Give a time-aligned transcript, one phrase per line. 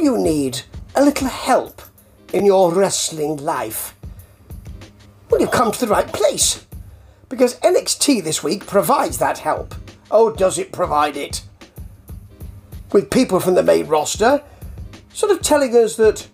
[0.00, 0.62] you need
[0.94, 1.82] a little help
[2.32, 3.94] in your wrestling life?
[5.28, 6.66] Well, you've come to the right place.
[7.28, 9.74] Because NXT this week provides that help.
[10.10, 11.42] Oh, does it provide it?
[12.92, 14.42] With people from the main roster
[15.12, 16.26] sort of telling us that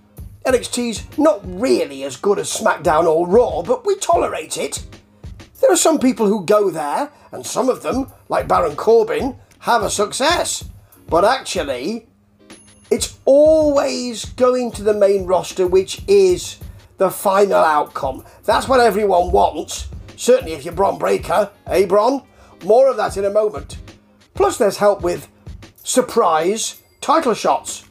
[0.45, 4.87] NXT's not really as good as SmackDown or Raw, but we tolerate it.
[5.61, 9.83] There are some people who go there, and some of them, like Baron Corbin, have
[9.83, 10.65] a success.
[11.09, 12.07] But actually,
[12.91, 16.59] it's always going to the main roster, which is
[16.99, 18.25] the final outcome.
[18.45, 19.89] That's what everyone wants.
[20.17, 22.23] Certainly, if you're Bron Breakker, eh, Bron?
[22.65, 23.77] More of that in a moment.
[24.35, 25.29] Plus, there's help with
[25.83, 27.85] surprise title shots.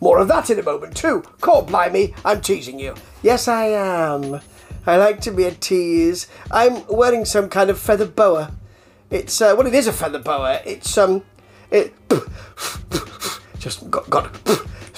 [0.00, 1.24] More of that in a moment, too.
[1.40, 2.94] God blimey, I'm teasing you.
[3.22, 4.40] Yes, I am.
[4.86, 6.28] I like to be a tease.
[6.50, 8.52] I'm wearing some kind of feather boa.
[9.10, 10.60] It's, uh, well, it is a feather boa.
[10.64, 11.24] It's, um,
[11.70, 11.94] it,
[13.66, 14.32] just got, got,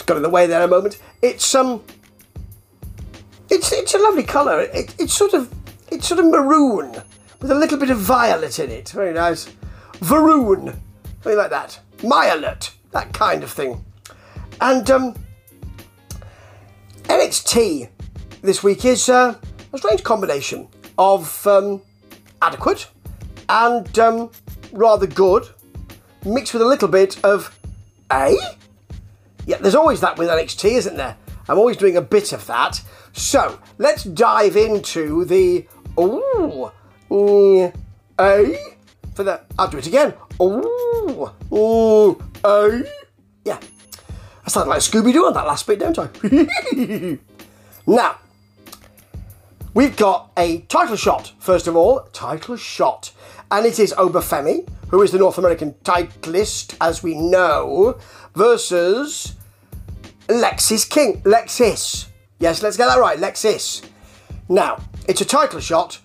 [0.04, 1.00] got in the way there a moment.
[1.22, 1.82] It's, um,
[3.48, 4.60] it's, it's a lovely colour.
[4.60, 5.50] It, it's sort of,
[5.90, 6.92] it's sort of maroon
[7.40, 8.90] with a little bit of violet in it.
[8.90, 9.50] Very nice.
[10.00, 10.76] Varoon,
[11.22, 11.80] something like that.
[11.98, 13.82] Violet, that kind of thing.
[14.60, 15.14] And um,
[17.04, 17.88] NXT
[18.42, 19.34] this week is uh,
[19.72, 21.80] a strange combination of um,
[22.42, 22.86] adequate
[23.48, 24.30] and um,
[24.72, 25.48] rather good,
[26.26, 27.57] mixed with a little bit of
[28.10, 28.36] eh?
[29.46, 31.16] Yeah, there's always that with NXT, isn't there?
[31.48, 32.82] I'm always doing a bit of that.
[33.12, 35.66] So let's dive into the
[35.98, 36.70] ooh,
[37.10, 37.74] mm,
[38.18, 38.56] eh?
[39.14, 40.14] For the I'll do it again.
[40.40, 42.82] Ooh, ooh, eh?
[43.44, 43.58] Yeah.
[44.44, 47.18] I sound like Scooby Doo on that last bit, don't I?
[47.86, 48.18] now,
[49.74, 52.00] we've got a title shot, first of all.
[52.12, 53.12] Title shot.
[53.50, 57.98] And it is Oba Femi, who is the North American titleist, as we know,
[58.34, 59.34] versus
[60.28, 61.22] Lexis King.
[61.22, 62.06] Lexis.
[62.38, 63.18] Yes, let's get that right.
[63.18, 63.88] Lexis.
[64.48, 65.98] Now, it's a title shot,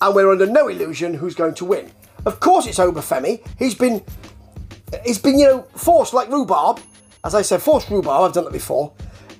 [0.00, 1.90] and we're under no illusion who's going to win.
[2.26, 3.44] Of course, it's Oba Femi.
[3.58, 4.02] He's been,
[5.04, 6.80] he's been, you know, forced like rhubarb
[7.24, 8.92] as I said, forced rhubarb, I've done that before,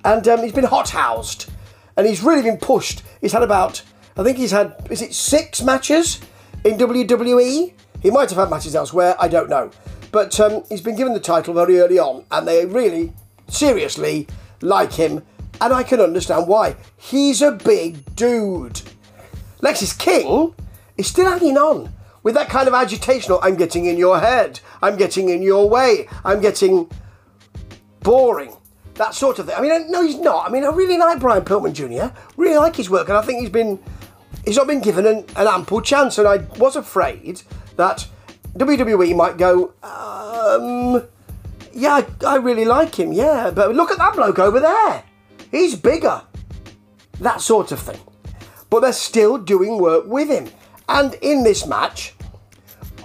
[0.04, 1.50] and um, he's been hot housed,
[1.96, 3.02] and he's really been pushed.
[3.20, 3.82] He's had about,
[4.16, 6.20] I think he's had, is it six matches
[6.64, 7.72] in WWE?
[8.02, 9.70] He might have had matches elsewhere, I don't know.
[10.12, 13.12] But um, he's been given the title very early on, and they really,
[13.48, 14.26] seriously
[14.60, 15.22] like him,
[15.60, 16.76] and I can understand why.
[16.96, 18.80] He's a big dude.
[19.60, 20.54] Lexis King
[20.96, 24.60] is still hanging on with that kind of agitational I'm getting in your head.
[24.82, 26.08] I'm getting in your way.
[26.24, 26.90] I'm getting
[28.00, 28.56] boring.
[28.94, 29.54] That sort of thing.
[29.56, 30.46] I mean, no, he's not.
[30.46, 32.14] I mean, I really like Brian Pillman Jr.
[32.36, 33.78] Really like his work, and I think he's been
[34.44, 36.18] he's not been given an, an ample chance.
[36.18, 37.42] And I was afraid
[37.76, 38.06] that
[38.56, 41.06] WWE might go, um,
[41.72, 45.04] yeah, I, I really like him, yeah, but look at that bloke over there.
[45.50, 46.22] He's bigger.
[47.20, 48.00] That sort of thing.
[48.70, 50.48] But they're still doing work with him.
[50.88, 52.14] And in this match,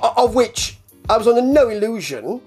[0.02, 0.78] of which
[1.10, 2.42] I was under no illusion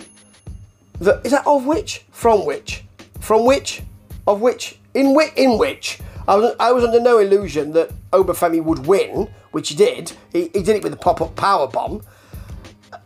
[1.01, 2.85] that is that of which from which
[3.21, 3.83] from which
[4.27, 8.33] of which in which in which I was I was under no illusion that Oba
[8.33, 10.13] Femi would win, which he did.
[10.33, 12.03] He, he did it with a pop up power bomb.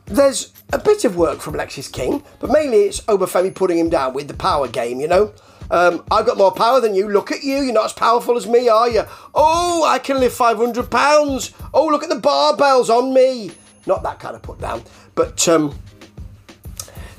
[0.06, 3.90] There's a bit of work from Lexis King, but mainly it's Oba Femi putting him
[3.90, 5.00] down with the power game.
[5.00, 5.32] You know,
[5.70, 7.08] um, I've got more power than you.
[7.08, 7.56] Look at you.
[7.62, 9.04] You're not as powerful as me, are you?
[9.34, 11.52] Oh, I can lift 500 pounds.
[11.72, 13.52] Oh, look at the barbells on me.
[13.86, 14.82] Not that kind of put down,
[15.14, 15.76] but um,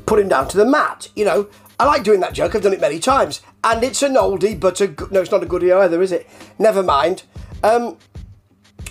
[0.05, 1.09] put him down to the mat.
[1.15, 1.47] You know,
[1.83, 2.55] I like doing that joke.
[2.55, 5.45] I've done it many times, and it's an oldie, but a no, it's not a
[5.45, 6.29] goodie either, is it?
[6.57, 7.23] Never mind.
[7.61, 7.97] Um,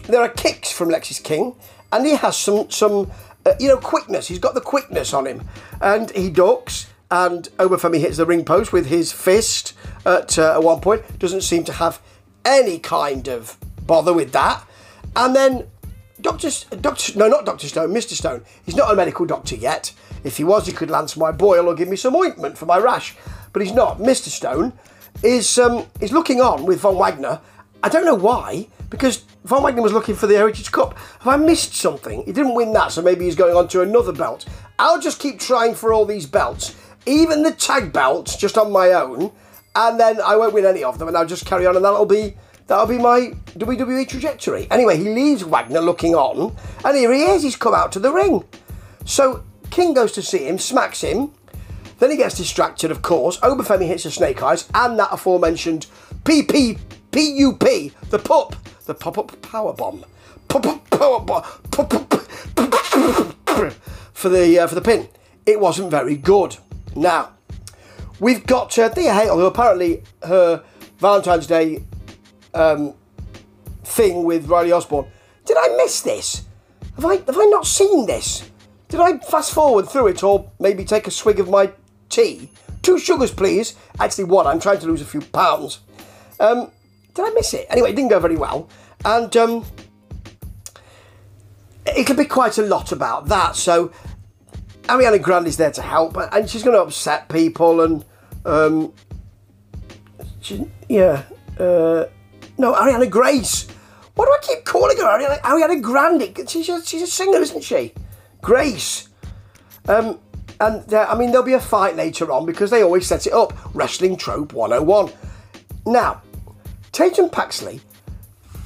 [0.09, 1.57] there are kicks from Lexis King,
[1.91, 3.11] and he has some some
[3.47, 4.29] uh, you know quickness.
[4.29, 5.49] He's got the quickness on him,
[5.81, 6.91] and he ducks.
[7.11, 9.73] And Oba Femi hits the ring post with his fist
[10.05, 11.19] at, uh, at one point.
[11.19, 12.01] Doesn't seem to have
[12.45, 14.67] any kind of bother with that.
[15.17, 15.67] And then
[16.21, 18.45] Doctor, Doctor, no, not Doctor Stone, Mister Stone.
[18.65, 19.93] He's not a medical doctor yet.
[20.25, 22.79] If he was, he could lance my boil or give me some ointment for my
[22.79, 23.17] rash.
[23.53, 24.01] But he's not.
[24.01, 24.73] Mister Stone
[25.23, 27.41] is um, is looking on with Von Wagner.
[27.83, 30.97] I don't know why, because Von Wagner was looking for the Heritage Cup.
[31.21, 32.23] Have I missed something?
[32.25, 34.47] He didn't win that, so maybe he's going on to another belt.
[34.79, 36.77] I'll just keep trying for all these belts,
[37.07, 39.33] even the tag belts, just on my own,
[39.75, 42.07] and then I won't win any of them, and I'll just carry on, and that'll
[42.07, 42.35] be
[42.69, 44.67] That'll be my WWE trajectory.
[44.71, 47.43] Anyway, he leaves Wagner looking on, and here he is.
[47.43, 48.45] He's come out to the ring.
[49.05, 49.43] So
[49.73, 51.33] King goes to see him, smacks him.
[51.99, 53.39] Then he gets distracted, of course.
[53.43, 55.87] Oba Femi hits the snake eyes and that aforementioned
[56.25, 56.79] PP,
[57.11, 58.55] PUP, the pup,
[58.85, 60.05] the pop up power bomb.
[60.49, 61.43] Pop up power bomb.
[64.13, 65.09] For the, uh, for the pin.
[65.47, 66.59] It wasn't very good.
[66.95, 67.33] Now,
[68.21, 70.63] we've got uh, Thea Hale, who apparently her
[70.99, 71.83] Valentine's Day
[72.53, 72.93] um,
[73.85, 75.07] thing with Riley Osborne.
[75.47, 76.45] Did I miss this?
[76.97, 78.52] Have I have I not seen this?
[78.93, 81.73] Did I fast forward through it or maybe take a swig of my
[82.11, 82.51] tea?
[82.83, 83.75] Two sugars, please.
[83.99, 84.47] Actually, one.
[84.47, 85.81] I'm trying to lose a few pounds.
[86.39, 86.71] Um,
[87.15, 87.67] did I miss it?
[87.71, 88.69] Anyway, it didn't go very well,
[89.03, 89.65] and um,
[91.87, 93.57] it'll be quite a lot about that.
[93.57, 93.93] So,
[94.83, 98.05] Ariana Grande is there to help, and she's going to upset people, and
[98.45, 98.93] um,
[100.43, 101.23] she, yeah,
[101.59, 102.05] uh,
[102.59, 103.69] no, Ariana Grace.
[104.17, 106.47] Why do I keep calling her Ariana, Ariana Grande?
[106.47, 107.95] She's a, she's a singer, isn't she?
[108.43, 109.09] Grace.
[109.89, 110.19] Um,
[110.61, 113.53] and I mean, there'll be a fight later on because they always set it up.
[113.75, 115.11] Wrestling Trope 101.
[115.87, 116.23] Now,
[116.93, 117.81] Tatum Paxley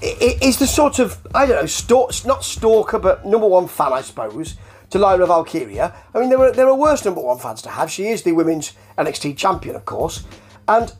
[0.02, 4.02] is the sort of, I don't know, stalk, not stalker, but number one fan, I
[4.02, 4.56] suppose,
[4.90, 5.94] to Lyra Valkyria.
[6.14, 7.90] I mean, there are, there are worse number one fans to have.
[7.90, 10.24] She is the women's NXT champion, of course.
[10.68, 10.92] And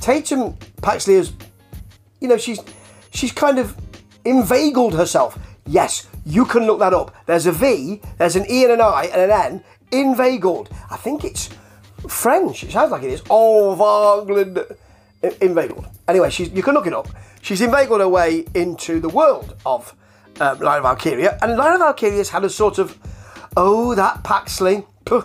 [0.00, 1.32] Tatum Paxley is,
[2.20, 2.60] you know, she's
[3.12, 3.76] she's kind of
[4.24, 5.38] inveigled herself.
[5.66, 7.14] Yes, you can look that up.
[7.26, 10.70] There's a V, there's an E and an I and an N inveigled.
[10.90, 11.50] I think it's
[12.08, 12.64] French.
[12.64, 13.22] It sounds like it is.
[13.30, 14.76] Enveigled.
[15.40, 15.86] Inveigled.
[16.08, 17.08] Anyway, she's, you can look it up.
[17.42, 19.94] She's inveigled her way into the world of
[20.40, 22.98] um, of Valkyria, and Lyra Valkyria's had a sort of,
[23.56, 24.86] oh, that Paxley.
[25.04, 25.24] Puh.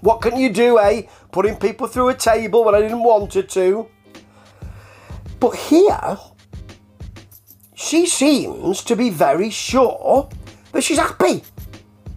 [0.00, 1.02] What can you do, eh?
[1.30, 3.88] Putting people through a table when I didn't want her to.
[5.38, 6.18] But here,
[7.80, 10.28] she seems to be very sure
[10.72, 11.42] that she's happy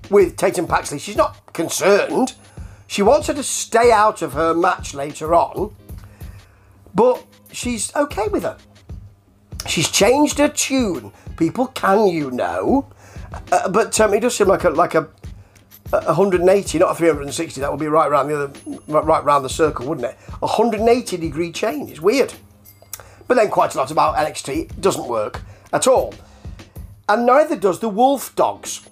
[0.09, 0.99] with Tatum Paxley.
[0.99, 2.33] She's not concerned.
[2.87, 5.73] She wants her to stay out of her match later on,
[6.93, 8.57] but she's okay with her.
[9.65, 11.13] She's changed her tune.
[11.37, 12.85] People can you know,
[13.53, 15.07] uh, but um, it does seem like a like a,
[15.93, 17.61] a 180, not a 360.
[17.61, 20.17] That would be right around the other, right around the circle, wouldn't it?
[20.27, 21.89] A 180 degree change.
[21.89, 22.33] It's weird.
[23.29, 25.41] But then quite a lot about NXT doesn't work
[25.73, 26.13] at all,
[27.09, 28.87] and neither does the Wolf Dogs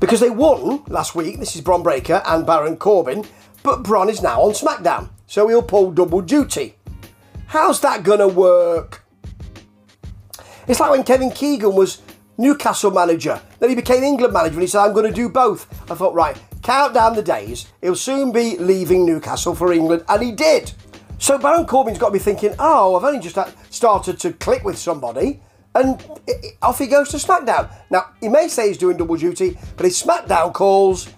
[0.00, 1.38] because they won last week.
[1.38, 3.26] This is Bron Breakker and Baron Corbin,
[3.62, 6.76] but Bron is now on SmackDown, so he'll pull double duty.
[7.48, 9.04] How's that gonna work?
[10.66, 12.02] It's like when Kevin Keegan was
[12.38, 15.94] Newcastle manager, then he became England manager, and he said, "I'm to do both." I
[15.94, 17.66] thought, right, count down the days.
[17.80, 20.72] He'll soon be leaving Newcastle for England, and he did.
[21.18, 23.38] So Baron Corbin's got to be thinking, "Oh, I've only just
[23.70, 25.40] started to click with somebody."
[25.76, 26.02] and
[26.62, 27.70] off he goes to SmackDown.
[27.90, 31.12] Now he may say he's doing double duty, but his SmackDown calls.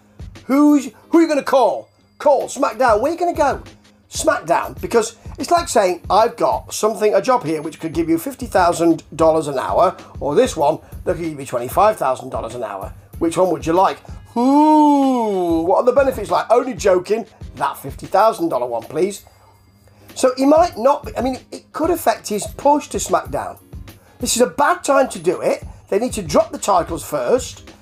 [0.46, 1.88] Who's who are you going to call?
[2.18, 3.00] Call SmackDown.
[3.00, 3.62] Where are you going to go?
[4.10, 8.18] SmackDown because it's like saying I've got something a job here which could give you
[8.18, 12.30] fifty thousand dollars an hour, or this one that could give you twenty five thousand
[12.30, 12.92] dollars an hour.
[13.18, 13.98] Which one would you like?
[14.32, 15.66] Hmm.
[15.66, 16.50] What are the benefits like?
[16.50, 17.26] Only joking.
[17.56, 19.24] That fifty thousand dollar one, please.
[20.18, 21.06] So he might not.
[21.06, 23.60] Be, I mean, it could affect his push to SmackDown.
[24.18, 25.64] This is a bad time to do it.
[25.90, 27.72] They need to drop the titles first.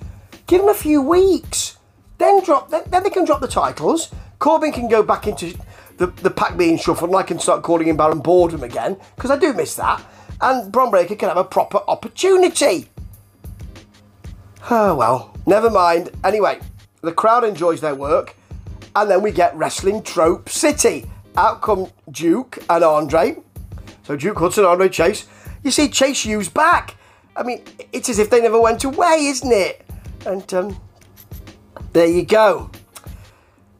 [0.46, 1.78] Give them a few weeks.
[2.18, 2.68] Then drop.
[2.68, 4.10] Then, then they can drop the titles.
[4.38, 5.56] Corbin can go back into
[5.96, 9.30] the, the pack being shuffled and I can start calling him Baron Boredom again, because
[9.30, 10.04] I do miss that.
[10.42, 12.90] And Bron Breakker can have a proper opportunity.
[14.68, 16.10] Oh well, never mind.
[16.22, 16.60] Anyway,
[17.00, 18.36] the crowd enjoys their work,
[18.94, 21.06] and then we get Wrestling Trope City.
[21.36, 23.36] Out come Duke and Andre.
[24.04, 25.26] So Duke Hudson, Andre Chase,
[25.62, 26.96] you see Chase U's back.
[27.36, 27.62] I mean,
[27.92, 29.84] it's as if they never went away, isn't it?
[30.24, 30.80] And um,
[31.92, 32.70] there you go.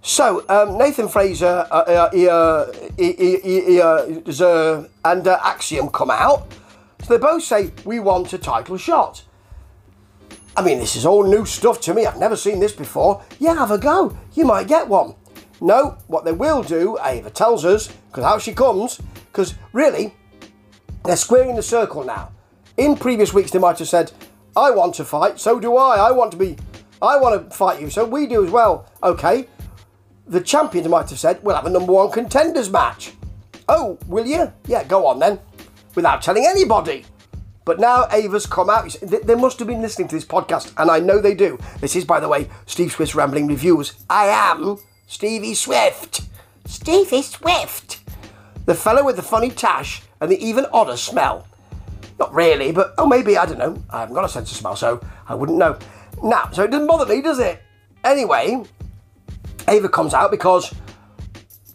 [0.03, 2.73] So um, Nathan Frazer uh, uh, uh,
[4.45, 6.47] uh and Axiom come out.
[7.03, 9.23] So they both say we want a title shot.
[10.57, 12.07] I mean, this is all new stuff to me.
[12.07, 13.23] I've never seen this before.
[13.39, 14.17] Yeah, have a go.
[14.35, 15.15] You might get one.
[15.61, 19.01] No, what they will do, Ava tells us, because how she comes,
[19.33, 20.15] because really,
[21.05, 22.33] they're squaring the circle now.
[22.77, 24.13] In previous weeks, they might have said,
[24.57, 25.97] I want to fight, so do I.
[25.97, 26.57] I want to be,
[27.01, 28.91] I want to fight you, so we do as well.
[29.03, 29.49] Okay.
[30.27, 33.13] The champions might have said, we'll have a number one contenders match.
[33.69, 34.53] Oh, will you?
[34.67, 35.39] Yeah, go on then.
[35.95, 37.05] Without telling anybody.
[37.65, 38.95] But now Ava's come out.
[39.03, 41.59] They must have been listening to this podcast, and I know they do.
[41.81, 44.05] This is, by the way, Steve Swift's Rambling Reviews.
[44.09, 46.23] I am Stevie Swift.
[46.67, 48.01] Stevie Swift.
[48.67, 51.47] The fellow with the funny tash and the even odder smell.
[52.19, 53.83] Not really, but oh, maybe, I don't know.
[53.91, 55.79] I haven't got a sense of smell, so I wouldn't know.
[56.23, 57.63] Now, so it doesn't bother me, does it?
[58.03, 58.65] Anyway,
[59.69, 60.75] Ava comes out because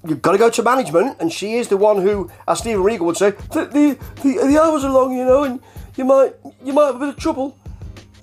[0.06, 3.06] you've got to go to management, and she is the one who, as Steven Regal
[3.06, 5.62] would say, the, the, the, the hours are long, you know, and
[5.96, 6.34] you might
[6.64, 7.58] you might have a bit of trouble.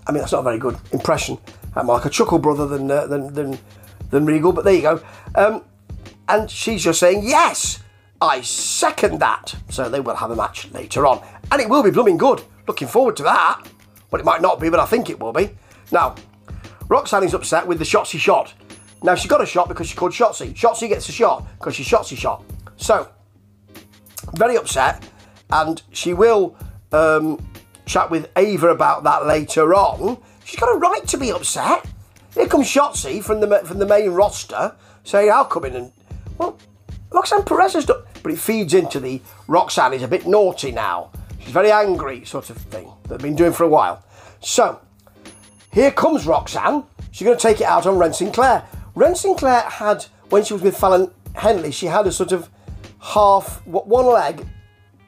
[0.07, 1.39] I mean, that's not a very good impression.
[1.77, 3.59] I'm like a chuckle brother than uh, than, than
[4.11, 5.03] than Regal, but there you go.
[5.35, 5.63] Um,
[6.29, 7.83] And she's just saying, yes,
[8.21, 9.55] I second that.
[9.71, 11.27] So they will have a match later on.
[11.51, 12.43] And it will be blooming good.
[12.67, 13.63] Looking forward to that.
[14.11, 15.51] Well, it might not be, but I think it will be.
[15.91, 16.17] Now,
[16.89, 18.53] Roxanne is upset with the Shotzi shot.
[19.03, 20.53] Now, she got a shot because she called Shotzi.
[20.55, 22.45] Shotzi gets a shot because she's Shotzi shot.
[22.77, 23.09] So,
[24.35, 25.09] very upset.
[25.51, 26.57] And she will
[26.93, 27.39] um,
[27.87, 30.19] chat with Ava about that later on.
[30.45, 31.87] She's got a right to be upset.
[32.39, 35.93] Here comes Shotzi from the from the main roster saying, "I'll come in and
[36.39, 36.57] well,
[37.11, 41.11] Roxanne Perez has done." But it feeds into the Roxanne is a bit naughty now.
[41.41, 44.05] She's very angry, sort of thing that they've been doing for a while.
[44.39, 44.81] So
[45.73, 46.85] here comes Roxanne.
[47.11, 48.63] She's going to take it out on Wren Sinclair.
[48.95, 52.49] Wren Sinclair had when she was with Fallon Henley, she had a sort of
[53.01, 54.47] half one leg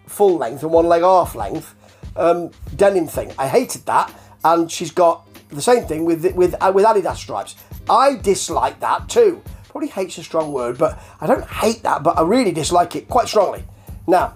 [0.09, 1.77] full length and one leg half length
[2.17, 3.33] um, denim thing.
[3.39, 7.57] I hated that, and she's got the same thing with with uh, with Adidas stripes.
[7.89, 9.43] I dislike that too.
[9.69, 13.09] Probably hate's a strong word, but I don't hate that, but I really dislike it
[13.09, 13.65] quite strongly.
[14.07, 14.35] Now,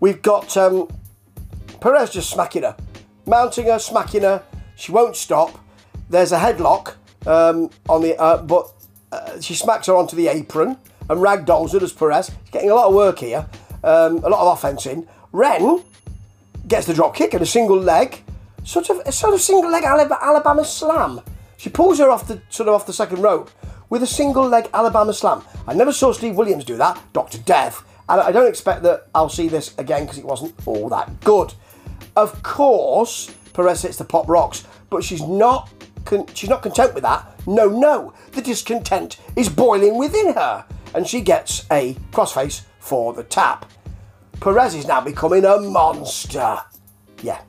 [0.00, 0.88] we've got um,
[1.80, 2.76] Perez just smacking her,
[3.26, 4.42] mounting her, smacking her.
[4.74, 5.58] She won't stop.
[6.10, 6.94] There's a headlock
[7.26, 8.72] um, on the, uh, but
[9.12, 10.76] uh, she smacks her onto the apron
[11.08, 12.30] and ragdolls her as Perez.
[12.50, 13.46] Getting a lot of work here,
[13.84, 15.06] um, a lot of offense in.
[15.32, 15.82] Wren
[16.66, 18.22] gets the drop kick and a single leg,
[18.66, 21.20] sort of a sort of single leg Alabama slam.
[21.56, 23.50] She pulls her off the sort of off the second rope
[23.88, 25.42] with a single leg Alabama slam.
[25.66, 29.28] I never saw Steve Williams do that, Doctor Death, and I don't expect that I'll
[29.28, 31.54] see this again because it wasn't all that good.
[32.16, 35.70] Of course, Perez hits the pop rocks, but she's not
[36.04, 37.24] con- she's not content with that.
[37.46, 43.22] No, no, the discontent is boiling within her, and she gets a crossface for the
[43.22, 43.70] tap.
[44.40, 46.58] Perez is now becoming a monster.
[47.22, 47.40] Yeah.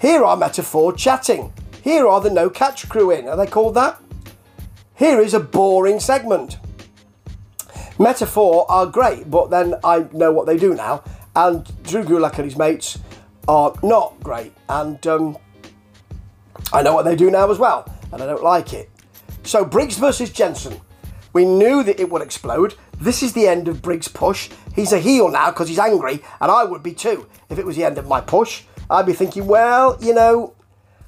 [0.00, 1.52] Here are Meta-Four chatting.
[1.82, 3.26] Here are the no catch crew in.
[3.26, 4.00] Are they called that?
[4.94, 6.58] Here is a boring segment.
[7.98, 11.02] Meta-Four are great, but then I know what they do now.
[11.34, 13.00] And Drew Gulak and his mates
[13.48, 14.52] are not great.
[14.68, 15.36] And um,
[16.72, 17.92] I know what they do now as well.
[18.12, 18.88] And I don't like it.
[19.42, 20.80] So Briggs versus Jensen.
[21.32, 22.74] We knew that it would explode.
[23.00, 24.48] This is the end of Briggs' push.
[24.76, 27.76] He's a heel now because he's angry, and I would be too if it was
[27.76, 28.62] the end of my push.
[28.90, 30.54] I'd be thinking, well, you know,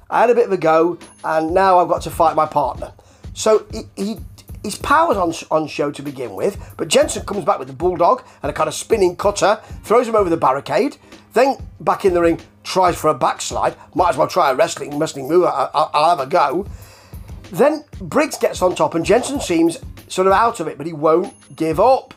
[0.09, 2.91] I had a bit of a go, and now I've got to fight my partner.
[3.33, 4.17] So he, he
[4.63, 8.23] his power's on, on show to begin with, but Jensen comes back with the bulldog
[8.43, 10.97] and a kind of spinning cutter, throws him over the barricade,
[11.33, 13.75] then back in the ring, tries for a backslide.
[13.95, 15.45] Might as well try a wrestling wrestling move.
[15.45, 16.67] I, will have a go.
[17.51, 20.93] Then Briggs gets on top, and Jensen seems sort of out of it, but he
[20.93, 22.13] won't give up.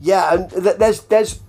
[0.00, 1.40] Yeah, and th- there's there's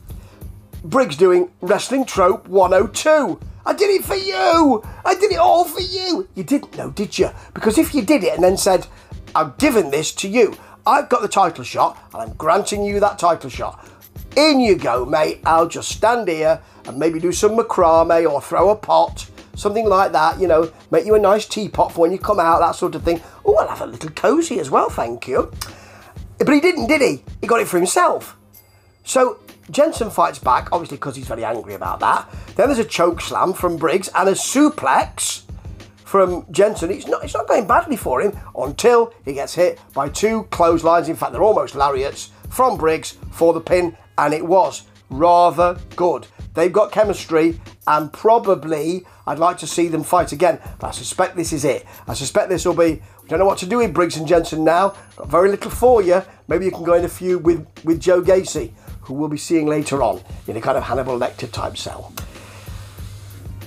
[0.83, 3.39] Briggs doing wrestling trope 102.
[3.65, 4.83] I did it for you.
[5.05, 6.27] I did it all for you.
[6.35, 7.29] You didn't know, did you?
[7.53, 8.87] Because if you did it and then said,
[9.35, 10.55] I've given this to you,"
[10.87, 13.87] I've got the title shot, and I'm granting you that title shot.
[14.35, 15.41] In you go, mate.
[15.45, 20.13] I'll just stand here and maybe do some macrame or throw a pot something like
[20.13, 22.95] that, you know, make you a nice teapot for when you come out, that sort
[22.95, 23.21] of thing.
[23.45, 25.51] Oh, I'll have a little cosy as well, thank you.
[26.37, 27.23] But he didn't, did he?
[27.41, 28.37] He got it for himself.
[29.03, 29.39] So
[29.71, 32.29] Jensen fights back, obviously because he's very angry about that.
[32.55, 35.43] Then there's a choke slam from Briggs and a suplex
[36.09, 36.91] from Jensen.
[36.91, 41.07] It's not, it's not going badly for him until he gets hit by two clotheslines.
[41.07, 46.27] In fact, they're almost lariats from Briggs for the pin, and it was rather good.
[46.55, 50.59] They've got chemistry, and probably I'd like to see them fight again.
[50.79, 51.85] But I suspect this is it.
[52.07, 53.01] I suspect this will be.
[53.21, 54.95] We don't know what to do with Briggs and Jensen now.
[55.15, 56.23] Got very little for you.
[56.47, 58.71] Maybe you can go in a feud with with Joe Gacy,
[59.09, 62.13] who we'll be seeing later on in a kind of Hannibal Lecter type cell.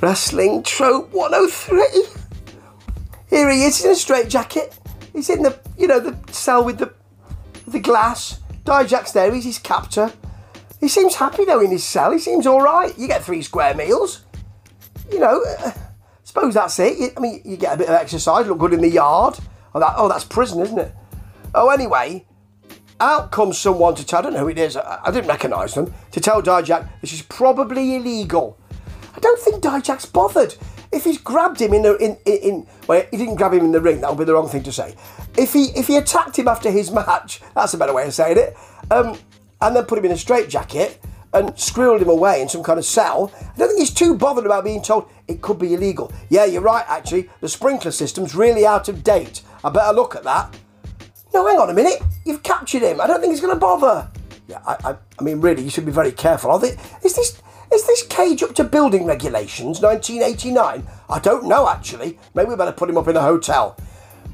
[0.00, 2.04] Wrestling trope 103.
[3.28, 4.78] Here he is in a straight jacket.
[5.12, 6.94] He's in the you know the cell with the
[7.66, 8.40] the glass.
[8.64, 9.34] Dijak's there.
[9.34, 10.12] He's his captor.
[10.78, 12.12] He seems happy though in his cell.
[12.12, 12.96] He seems all right.
[12.96, 14.25] You get three square meals.
[15.11, 15.72] You know, uh,
[16.22, 17.14] suppose that's it.
[17.16, 19.38] I mean, you get a bit of exercise, look good in the yard.
[19.75, 20.94] Oh, that, oh that's prison, isn't it?
[21.52, 22.25] Oh, anyway,
[23.02, 25.75] out comes someone to tell, I don't know who it is, I, I didn't recognise
[25.75, 28.56] them, to tell Dijak this is probably illegal.
[29.14, 30.54] I don't think Dijak's bothered.
[30.92, 33.73] If he's grabbed him in the in, in, in well, he didn't grab him in
[33.73, 34.00] the ring.
[34.02, 34.94] That would be the wrong thing to say.
[35.37, 38.37] If he if he attacked him after his match, that's a better way of saying
[38.38, 38.56] it.
[38.90, 39.18] Um,
[39.61, 41.00] and then put him in a straitjacket
[41.32, 43.32] and squirreled him away in some kind of cell.
[43.40, 46.12] I don't think he's too bothered about being told it could be illegal.
[46.28, 47.30] Yeah, you're right, actually.
[47.40, 49.40] The sprinkler system's really out of date.
[49.64, 50.54] I better look at that.
[51.34, 52.02] No, hang on a minute.
[52.24, 53.00] You've captured him.
[53.00, 54.10] I don't think he's going to bother.
[54.48, 56.50] Yeah, I, I, I, mean, really, you should be very careful.
[56.50, 57.40] Are they, is this
[57.72, 60.86] is this cage up to building regulations 1989?
[61.08, 62.18] I don't know, actually.
[62.34, 63.78] Maybe we better put him up in a hotel.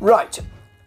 [0.01, 0.41] Right.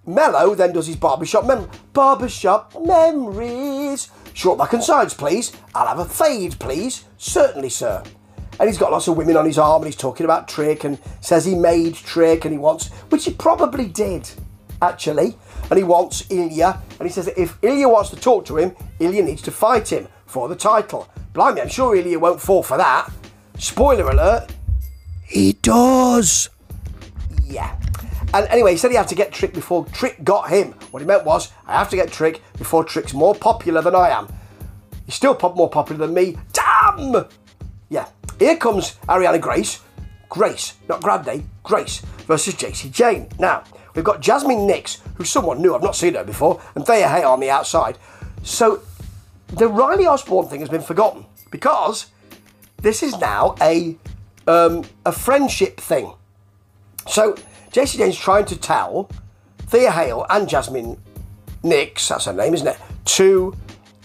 [0.06, 4.10] Melo then does his barbershop mem- barbershop memories.
[4.34, 5.54] Short back and sides, please.
[5.74, 7.06] I'll have a fade, please.
[7.18, 8.04] Certainly, sir.
[8.60, 11.00] And he's got lots of women on his arm, and he's talking about Trick, and
[11.22, 14.30] says he made Trick, and he wants, which he probably did,
[14.82, 15.38] actually.
[15.72, 18.76] And he wants Ilja, and he says that if Ilja wants to talk to him,
[19.00, 21.08] Ilja needs to fight him for the title.
[21.34, 23.10] Blimey, I'm sure Ilja won't fall for that.
[23.58, 24.52] Spoiler alert,
[25.26, 26.50] he does.
[27.46, 27.76] Yeah.
[28.34, 30.74] And anyway, he said he had to get Trick before Trick got him.
[30.92, 34.10] What he meant was, I have to get Trick before Trick's more popular than I
[34.10, 34.28] am.
[35.06, 36.38] He's still pop- more popular than me.
[36.52, 37.26] Damn!
[37.90, 38.08] Yeah.
[38.40, 39.82] Here comes Ariana Grace.
[40.28, 43.28] Grace, not Grande, Grace versus Jacy Jayne.
[43.38, 43.64] Now,
[43.96, 47.30] we've got Jazmyn Nyx, who's someone new, I've not seen her before, and Thea Hale
[47.30, 47.98] on the outside.
[48.44, 48.82] So,
[49.48, 52.08] the Riley Osborne thing has been forgotten because
[52.82, 53.98] this is now a
[54.48, 56.14] um, a friendship thing.
[57.08, 57.36] So
[57.72, 59.10] Jacy Jayne's trying to tell
[59.68, 60.98] Thea Hale and Jazmyn
[61.64, 63.56] Nyx, that's her name, isn't it, to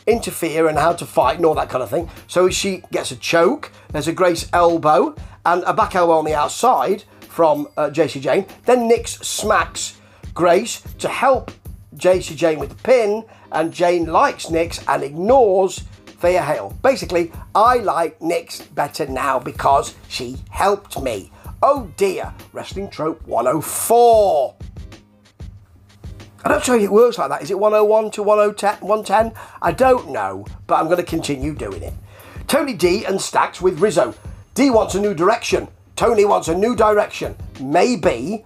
[0.06, 2.08] interfere and how to fight and all that kind of thing.
[2.26, 5.14] So she gets a choke, there's a Grace elbow
[5.44, 7.04] and a back elbow on the outside
[7.36, 8.46] from uh, Jacy Jayne.
[8.64, 10.00] Then Nyx smacks
[10.32, 11.50] Grace to help
[11.94, 15.80] Jacy Jayne with the pin, and Jayne likes Nyx and ignores
[16.20, 16.74] Thea Hale.
[16.82, 21.30] Basically, I like Nyx better now because she helped me.
[21.62, 24.54] Oh dear, Wrestling Trope 104.
[26.42, 27.42] I don't know if it works like that.
[27.42, 28.76] Is it 101 to 110?
[28.80, 29.38] 110?
[29.60, 31.92] I don't know, but I'm going to continue doing it.
[32.46, 34.14] Tony D and Stacks with Rizzo.
[34.54, 35.68] D wants a new direction.
[35.96, 37.34] Tony wants a new direction.
[37.58, 38.44] Maybe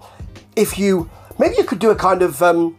[0.55, 2.79] if you, maybe you could do a kind of, um,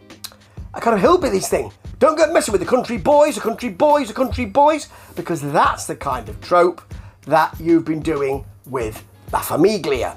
[0.72, 1.70] a kind of hillbillies thing.
[1.98, 5.86] Don't get messing with the country boys, the country boys, the country boys, because that's
[5.86, 6.82] the kind of trope
[7.26, 10.16] that you've been doing with La Famiglia.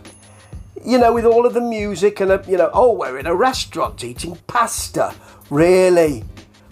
[0.84, 3.36] You know, with all of the music and, a, you know, oh, we're in a
[3.36, 5.14] restaurant eating pasta.
[5.50, 6.24] Really?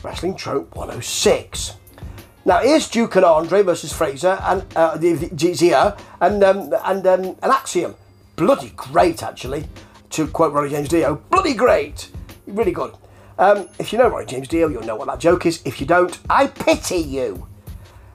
[0.04, 1.76] Wrestling Trope 106.
[2.45, 4.97] Now here's Duke and Andre versus Frazer and uh,
[5.38, 7.95] Zia and um, and um, an Axiom.
[8.36, 9.69] Bloody great, actually.
[10.10, 12.10] To quote Ronnie James Dio, bloody great.
[12.45, 12.95] Really good.
[13.39, 15.62] Um, if you know Ronnie James Dio, you'll know what that joke is.
[15.63, 17.47] If you don't, I pity you.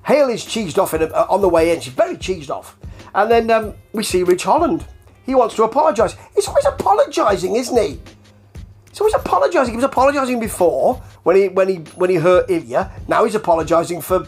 [0.04, 1.80] Hale is cheesed off a, uh, on the way in.
[1.80, 2.76] She's very cheesed off.
[3.14, 4.86] And then um, we see Ridge Holland.
[5.24, 6.16] He wants to apologise.
[6.34, 8.00] He's always apologising, isn't he?
[8.98, 9.74] So he's apologising.
[9.74, 12.90] He was apologising before when he when he when he hurt Ilja.
[13.06, 14.26] Now he's apologising for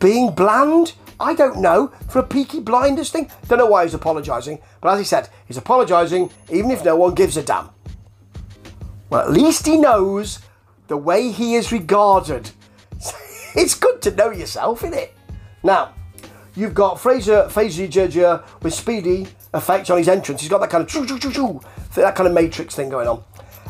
[0.00, 0.94] being bland.
[1.20, 3.30] I don't know for a Peaky Blinders thing.
[3.46, 7.14] Don't know why he's apologising, but as he said, he's apologising even if no one
[7.14, 7.70] gives a damn.
[9.10, 10.40] Well, at least he knows
[10.88, 12.50] the way he is regarded.
[13.54, 15.14] it's good to know yourself, isn't it?
[15.62, 15.94] Now,
[16.56, 20.40] you've got Frazer Frazer Judger with speedy effect on his entrance.
[20.40, 21.60] He's got that kind of choo, choo, choo, choo,
[21.94, 23.22] that kind of matrix thing going on.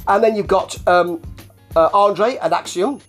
[0.08, 1.22] And then you've got um,
[1.76, 3.00] uh, Andre and Axiom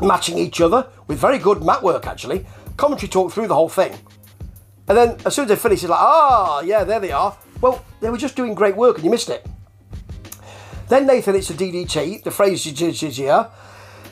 [0.00, 2.46] matching each other with very good mat work actually.
[2.76, 3.92] Commentary talk through the whole thing.
[4.88, 7.36] And then as soon as they finish, it's like, ah, yeah, there they are.
[7.60, 9.46] Well, they were just doing great work and you missed it.
[10.88, 13.48] Then Nathan hits a DDT, the phrase here.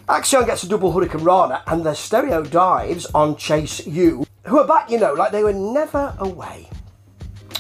[0.09, 4.91] Axiom gets a double hurricanrana and the stereo dives on Chase U, who are back,
[4.91, 6.69] you know, like they were never away.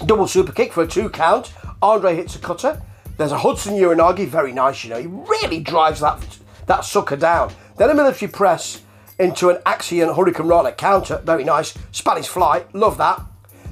[0.06, 1.52] Double super kick for a two count.
[1.80, 2.82] Andre hits a cutter.
[3.16, 5.00] There's a Hudson Uranage, very nice, you know.
[5.00, 6.20] He really drives that
[6.66, 7.52] that sucker down.
[7.76, 8.82] Then a military press
[9.18, 11.74] into an Axiom Hurricane Rana counter, very nice.
[11.92, 13.20] Spanish fly, love that.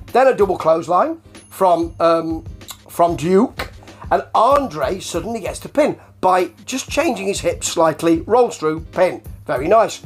[0.06, 2.44] Then a double clothesline from um,
[2.88, 3.70] from Duke.
[4.10, 9.22] And Andre suddenly gets to pin by just changing his hips slightly, rolls through, pin.
[9.46, 10.02] Very nice.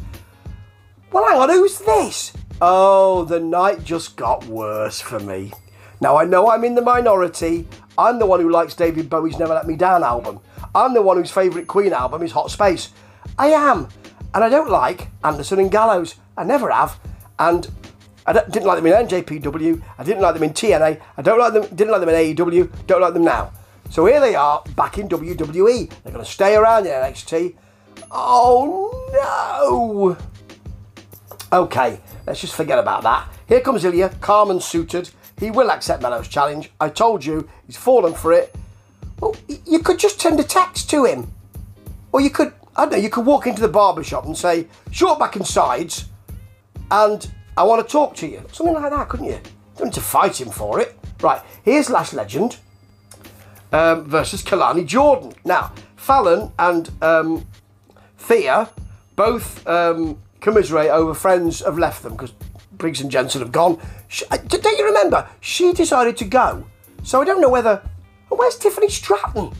[1.12, 2.32] Well, hang on, who's this?
[2.60, 5.52] Oh, the night just got worse for me.
[6.00, 7.66] Now, I know I'm in the minority.
[7.96, 10.40] I'm the one who likes David Bowie's Never Let Me Down album.
[10.74, 12.90] I'm the one whose favourite Queen album is Hot Space.
[13.38, 13.88] I am.
[14.34, 16.16] And I don't like Anderson and Gallows.
[16.36, 16.98] I never have.
[17.38, 17.70] And
[18.26, 19.82] I didn't like them in NJPW.
[19.98, 21.00] I didn't like them in TNA.
[21.16, 21.74] I don't like them.
[21.74, 22.86] Didn't like them in AEW.
[22.86, 23.52] Don't like them now.
[23.88, 25.88] So here they are back in WWE.
[26.02, 27.54] They're going to stay around in NXT.
[28.10, 30.16] Oh no!
[31.52, 33.28] Okay, let's just forget about that.
[33.48, 35.10] Here comes Ilja, calm and suited.
[35.38, 36.70] He will accept Melo's challenge.
[36.80, 38.54] I told you, he's fallen for it.
[39.20, 41.32] Well, you could just send a text to him.
[42.12, 44.66] Or you could, I don't know, you could walk into the barber shop and say,
[44.90, 46.06] short back and sides,
[46.90, 48.42] and I want to talk to you.
[48.52, 49.32] Something like that, couldn't you?
[49.32, 49.40] You
[49.76, 50.98] don't need to fight him for it.
[51.20, 52.58] Right, here's Lash Legend
[53.72, 55.32] um, versus Kelani Jordan.
[55.44, 57.46] Now, Fallon and um,
[58.18, 58.68] Thea
[59.16, 62.32] both um, commiserate over friends have left them because
[62.78, 63.80] Briggs and Jensen have gone.
[64.08, 65.28] She, uh, don't you remember?
[65.40, 66.66] She decided to go.
[67.02, 67.82] So I don't know whether.
[68.28, 69.52] Where's Tiffany Stratton?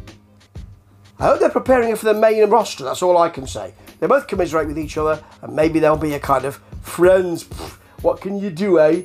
[1.18, 2.84] I hope they're preparing her for the main roster.
[2.84, 3.72] That's all I can say.
[4.00, 7.44] They both commiserate with each other, and maybe they'll be a kind of friends.
[7.44, 9.02] Pff, what can you do, eh?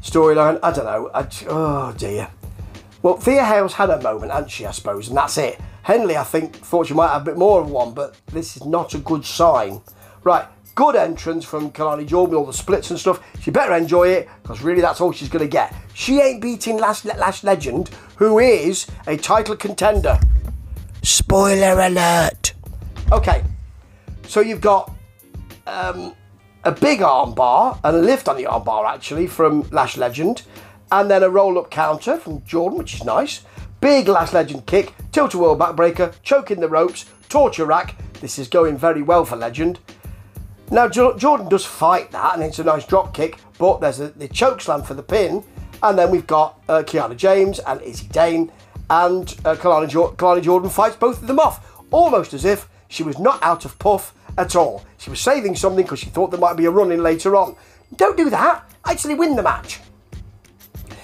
[0.00, 0.58] Storyline.
[0.62, 1.10] I don't know.
[1.12, 2.30] I, oh dear.
[3.02, 4.66] Well, Thea Hale's had a moment, hasn't she?
[4.66, 5.58] I suppose, and that's it.
[5.82, 8.64] Henley, I think, thought she might have a bit more of one, but this is
[8.64, 9.80] not a good sign.
[10.22, 10.46] Right,
[10.80, 13.20] good entrance from Kelani Jordan with all the splits and stuff.
[13.42, 15.74] She better enjoy it because really that's all she's going to get.
[15.92, 20.18] She ain't beating Lash, Lash Legend, who is a title contender.
[21.02, 22.54] Spoiler alert.
[23.12, 23.44] Okay,
[24.26, 24.90] so you've got
[25.66, 26.14] um,
[26.64, 30.44] a big armbar and a lift on the armbar actually from Lash Legend,
[30.90, 33.42] and then a roll up counter from Jordan, which is nice.
[33.82, 37.96] Big Lash Legend kick, tilt a world backbreaker, choke in the ropes, torture rack.
[38.22, 39.78] This is going very well for Legend.
[40.70, 44.28] Now Jordan does fight that, and it's a nice drop kick, but there's a, the
[44.28, 45.42] choke slam for the pin,
[45.82, 48.52] and then we've got uh, Kiana James and Izzy Dame,
[48.88, 53.02] and uh, Kelani, jo- Kelani Jordan fights both of them off, almost as if she
[53.02, 54.84] was not out of puff at all.
[54.98, 57.56] She was saving something because she thought there might be a run in later on.
[57.96, 58.64] Don't do that.
[58.84, 59.80] Actually win the match.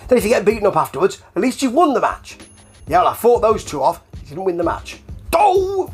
[0.08, 2.38] Then if you get beaten up afterwards, at least you've won the match.
[2.86, 4.00] Yeah, well, I fought those two off.
[4.22, 5.00] You didn't win the match.
[5.32, 5.92] Oh!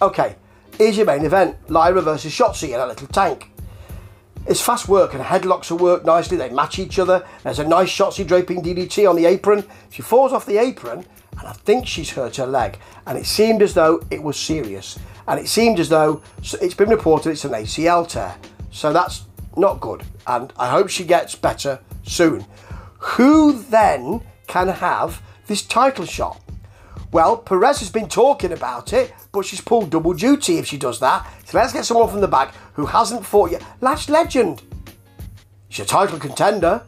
[0.00, 0.36] Okay,
[0.78, 1.56] here's your main event.
[1.70, 3.50] Lyra versus Shotzi in a little tank.
[4.46, 6.36] It's fast work and headlocks will work nicely.
[6.36, 7.26] They match each other.
[7.42, 9.64] There's a nice Shotzi draping DDT on the apron.
[9.90, 11.06] She falls off the apron
[11.38, 12.78] and I think she's hurt her leg.
[13.06, 14.98] And it seemed as though it was serious.
[15.26, 18.36] And it seemed as though it's been reported it's an ACL tear.
[18.70, 19.24] So that's
[19.56, 20.02] not good.
[20.26, 22.44] And I hope she gets better soon.
[22.98, 26.40] Who then can have this title shot?
[27.14, 30.98] Well, Perez has been talking about it, but she's pulled double duty if she does
[30.98, 31.24] that.
[31.44, 33.62] So let's get someone from the back who hasn't fought yet.
[33.80, 34.60] Lash Legend.
[35.68, 36.82] She's a title contender.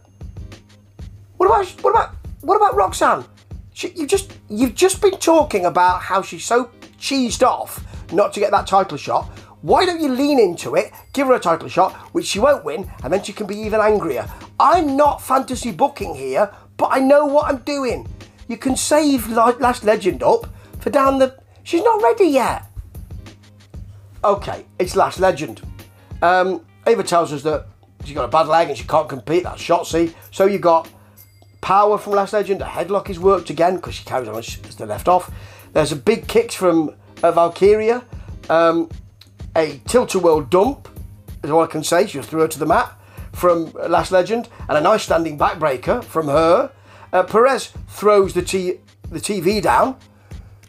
[1.37, 3.25] What about what about what about Roxanne?
[3.73, 8.41] She, you just you've just been talking about how she's so cheesed off not to
[8.41, 9.27] get that title shot.
[9.63, 12.91] Why don't you lean into it, give her a title shot, which she won't win,
[13.05, 14.29] and then she can be even angrier?
[14.59, 18.09] I'm not fantasy booking here, but I know what I'm doing.
[18.49, 20.47] You can save Lash Legend up
[20.79, 21.37] for down the.
[21.65, 22.65] She's not ready yet.
[24.23, 25.63] Okay, it's Lash Legend.
[26.23, 27.67] Um, Ava tells us that
[28.05, 29.43] she's got a bad leg and she can't compete.
[29.43, 30.15] That's Shotzi.
[30.31, 30.89] So you got
[31.61, 32.63] power from Lash Legend.
[32.63, 35.31] A headlock is worked again because she carries on as they left off.
[35.73, 38.05] There's a big kicks from uh, Valkyria.
[38.49, 38.89] Um,
[39.57, 40.89] a tilt-a-whirl dump,
[41.43, 42.07] is all I can say.
[42.07, 42.93] She just threw her to the mat
[43.33, 46.71] from Lash Legend, and a nice standing backbreaker from her.
[47.13, 49.97] Uh, Perez throws the, t- the TV down.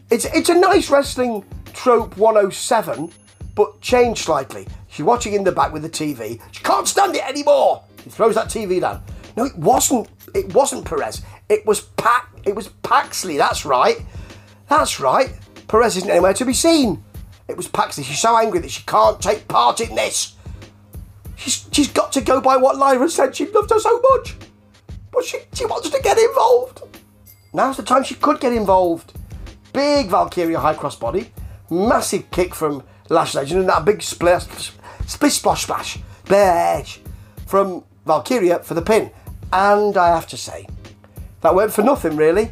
[0.09, 3.11] It's, it's a nice wrestling trope 107,
[3.55, 4.67] but changed slightly.
[4.87, 6.41] She's watching in the back with the TV.
[6.51, 7.83] She can't stand it anymore.
[8.03, 9.03] He throws that TV down.
[9.35, 10.09] No, it wasn't.
[10.33, 11.21] It wasn't Perez.
[11.49, 12.29] It was Pac.
[12.45, 13.37] It was Paxley.
[13.37, 13.97] That's right.
[14.69, 15.37] That's right.
[15.67, 17.03] Perez isn't anywhere to be seen.
[17.47, 18.03] It was Paxley.
[18.03, 20.35] She's so angry that she can't take part in this.
[21.35, 23.35] She's, she's got to go by what Lyra said.
[23.35, 24.35] She loved her so much.
[25.11, 26.81] But she, she wants to get involved.
[27.53, 29.13] Now's the time she could get involved.
[29.73, 31.31] Big Valkyria high cross body.
[31.69, 34.45] Massive kick from Lash Legend and that big splash,
[35.05, 35.99] splish, splash splash.
[36.25, 36.99] Splash
[37.45, 39.11] from Valkyria for the pin.
[39.53, 40.67] And I have to say,
[41.41, 42.51] that went for nothing really.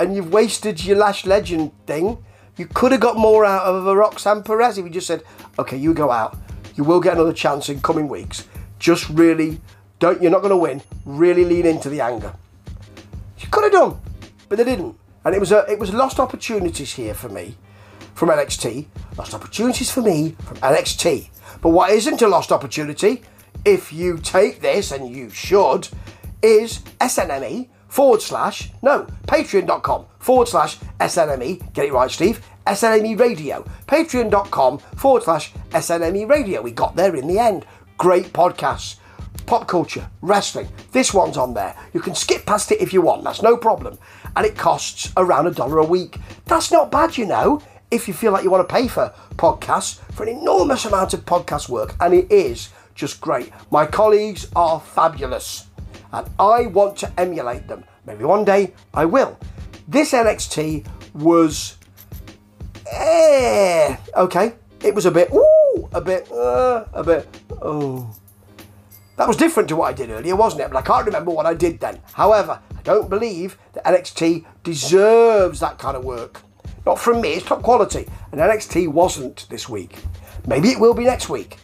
[0.00, 2.18] And you've wasted your Lash Legend thing
[2.56, 5.22] you could have got more out of a Roxanne Perez if you just said,
[5.58, 6.36] okay, you go out.
[6.74, 8.46] You will get another chance in coming weeks.
[8.78, 9.60] Just really
[10.02, 10.82] don't you're not going to win.
[11.06, 12.34] Really lean into the anger.
[13.38, 14.00] You could have done,
[14.48, 14.98] but they didn't.
[15.24, 17.56] And it was a it was lost opportunities here for me
[18.14, 18.86] from NXT.
[19.16, 21.28] Lost opportunities for me from NXT.
[21.60, 23.22] But what isn't a lost opportunity,
[23.64, 25.88] if you take this, and you should,
[26.42, 33.64] is SNME forward slash, no, patreon.com forward slash SNME, get it right, Steve, SNME Radio,
[33.86, 36.60] patreon.com forward slash SNME Radio.
[36.62, 37.64] We got there in the end.
[37.98, 38.96] Great podcasts,
[39.46, 40.68] pop culture, wrestling.
[40.92, 41.76] This one's on there.
[41.92, 43.98] You can skip past it if you want, that's no problem.
[44.36, 46.18] And it costs around a dollar a week.
[46.46, 49.98] That's not bad, you know, if you feel like you want to pay for podcasts
[50.12, 51.94] for an enormous amount of podcast work.
[52.00, 53.52] And it is just great.
[53.70, 55.66] My colleagues are fabulous
[56.12, 57.84] and I want to emulate them.
[58.06, 59.38] Maybe one day I will.
[59.88, 61.76] This NXT was,
[62.90, 64.54] eh, okay.
[64.82, 67.28] It was a bit, ooh, a bit, uh, a bit,
[67.60, 68.14] oh.
[69.22, 70.70] That was different to what I did earlier, wasn't it?
[70.72, 72.00] But I can't remember what I did then.
[72.12, 76.42] However, I don't believe that NXT deserves that kind of work.
[76.84, 78.08] Not from me, it's top quality.
[78.32, 79.98] And NXT wasn't this week.
[80.48, 81.58] Maybe it will be next week.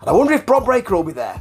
[0.00, 1.40] And I wonder if Bron Breakker will be there.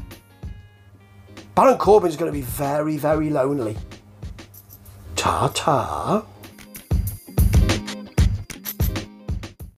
[1.56, 3.78] Baron Corbin's going to be very, very lonely.
[5.16, 6.24] Ta ta.